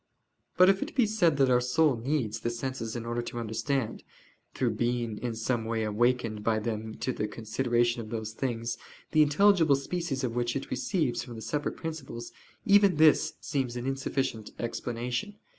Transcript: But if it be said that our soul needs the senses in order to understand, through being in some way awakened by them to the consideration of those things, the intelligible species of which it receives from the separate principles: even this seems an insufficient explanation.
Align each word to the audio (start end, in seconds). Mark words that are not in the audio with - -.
But 0.57 0.67
if 0.67 0.81
it 0.81 0.95
be 0.95 1.05
said 1.05 1.37
that 1.37 1.51
our 1.51 1.61
soul 1.61 1.95
needs 1.95 2.39
the 2.39 2.49
senses 2.49 2.95
in 2.95 3.05
order 3.05 3.21
to 3.21 3.37
understand, 3.37 4.01
through 4.55 4.71
being 4.73 5.19
in 5.19 5.35
some 5.35 5.63
way 5.63 5.83
awakened 5.83 6.43
by 6.43 6.57
them 6.57 6.95
to 7.01 7.13
the 7.13 7.27
consideration 7.27 8.01
of 8.01 8.09
those 8.09 8.31
things, 8.31 8.79
the 9.11 9.21
intelligible 9.21 9.75
species 9.75 10.23
of 10.23 10.33
which 10.35 10.55
it 10.55 10.71
receives 10.71 11.21
from 11.23 11.35
the 11.35 11.41
separate 11.43 11.77
principles: 11.77 12.31
even 12.65 12.95
this 12.95 13.33
seems 13.41 13.75
an 13.75 13.85
insufficient 13.85 14.49
explanation. 14.57 15.35